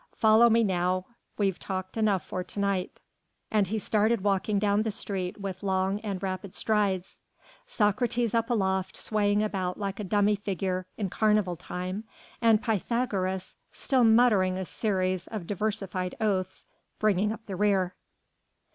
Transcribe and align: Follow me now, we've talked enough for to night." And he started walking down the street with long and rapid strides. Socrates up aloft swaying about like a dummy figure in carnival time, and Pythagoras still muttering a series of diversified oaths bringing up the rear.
Follow 0.15 0.49
me 0.49 0.63
now, 0.63 1.05
we've 1.37 1.59
talked 1.59 1.95
enough 1.95 2.25
for 2.25 2.43
to 2.43 2.59
night." 2.59 2.99
And 3.51 3.67
he 3.67 3.77
started 3.77 4.21
walking 4.23 4.57
down 4.57 4.81
the 4.81 4.89
street 4.89 5.39
with 5.39 5.61
long 5.61 5.99
and 5.99 6.23
rapid 6.23 6.55
strides. 6.55 7.19
Socrates 7.67 8.33
up 8.33 8.49
aloft 8.49 8.97
swaying 8.97 9.43
about 9.43 9.77
like 9.79 9.99
a 9.99 10.03
dummy 10.03 10.35
figure 10.35 10.87
in 10.97 11.11
carnival 11.11 11.55
time, 11.55 12.03
and 12.41 12.63
Pythagoras 12.63 13.55
still 13.71 14.03
muttering 14.03 14.57
a 14.57 14.65
series 14.65 15.27
of 15.27 15.45
diversified 15.45 16.15
oaths 16.19 16.65
bringing 16.97 17.31
up 17.31 17.45
the 17.45 17.55
rear. 17.55 17.93